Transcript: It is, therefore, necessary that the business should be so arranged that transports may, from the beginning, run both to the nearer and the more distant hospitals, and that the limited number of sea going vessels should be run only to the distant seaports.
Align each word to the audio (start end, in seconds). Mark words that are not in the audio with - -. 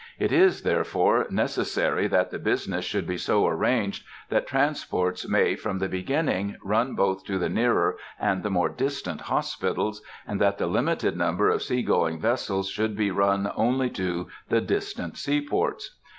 It 0.17 0.31
is, 0.31 0.63
therefore, 0.63 1.27
necessary 1.29 2.07
that 2.07 2.31
the 2.31 2.39
business 2.39 2.83
should 2.85 3.05
be 3.05 3.17
so 3.17 3.45
arranged 3.45 4.03
that 4.29 4.47
transports 4.47 5.29
may, 5.29 5.55
from 5.55 5.77
the 5.77 5.87
beginning, 5.87 6.57
run 6.63 6.95
both 6.95 7.23
to 7.25 7.37
the 7.37 7.49
nearer 7.49 7.97
and 8.19 8.41
the 8.41 8.49
more 8.49 8.69
distant 8.69 9.21
hospitals, 9.21 10.01
and 10.25 10.41
that 10.41 10.57
the 10.57 10.65
limited 10.65 11.15
number 11.15 11.49
of 11.49 11.61
sea 11.61 11.83
going 11.83 12.19
vessels 12.19 12.67
should 12.67 12.97
be 12.97 13.11
run 13.11 13.51
only 13.55 13.91
to 13.91 14.27
the 14.49 14.59
distant 14.59 15.19
seaports. 15.19 15.99